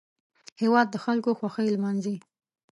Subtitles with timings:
[0.61, 2.15] هېواد د خلکو خوښۍ لمانځي